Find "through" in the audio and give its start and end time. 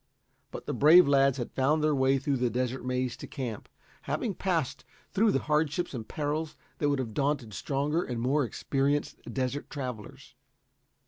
2.17-2.37, 5.11-5.37